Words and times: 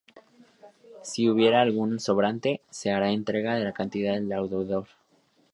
Si 1.03 1.29
hubiere 1.29 1.57
algún 1.57 1.99
sobrante, 1.99 2.61
se 2.71 2.89
hará 2.89 3.11
entrega 3.11 3.53
de 3.53 3.65
la 3.65 3.71
cantidad 3.73 4.15
al 4.15 4.29
deudor. 4.49 4.87